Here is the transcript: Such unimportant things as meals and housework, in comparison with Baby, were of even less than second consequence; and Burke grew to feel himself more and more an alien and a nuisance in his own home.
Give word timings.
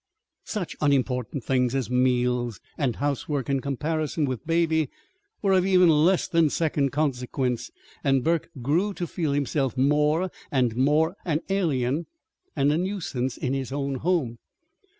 Such 0.45 0.75
unimportant 0.81 1.43
things 1.43 1.75
as 1.75 1.87
meals 1.91 2.59
and 2.75 2.95
housework, 2.95 3.51
in 3.51 3.59
comparison 3.59 4.25
with 4.25 4.47
Baby, 4.47 4.89
were 5.43 5.51
of 5.53 5.63
even 5.63 5.89
less 5.89 6.27
than 6.27 6.49
second 6.49 6.89
consequence; 6.91 7.69
and 8.03 8.23
Burke 8.23 8.49
grew 8.63 8.95
to 8.95 9.05
feel 9.05 9.31
himself 9.33 9.77
more 9.77 10.31
and 10.51 10.75
more 10.75 11.17
an 11.23 11.41
alien 11.51 12.07
and 12.55 12.71
a 12.71 12.79
nuisance 12.79 13.37
in 13.37 13.53
his 13.53 13.71
own 13.71 13.93
home. 13.97 14.39